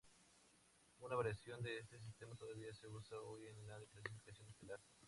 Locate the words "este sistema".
1.77-2.33